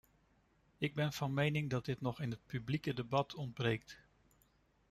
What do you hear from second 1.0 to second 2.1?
van mening dat dit